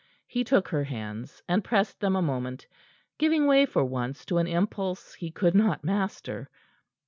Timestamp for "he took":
0.25-0.69